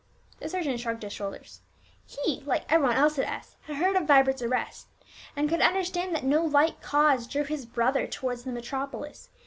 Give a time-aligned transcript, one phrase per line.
[0.39, 1.61] The surgeon shrugged his shoulders.
[2.07, 4.87] He, like every one else at S, had heard of Vibert's arrest,
[5.35, 9.29] and could understand that no light cause drew his brother towards the metropolis.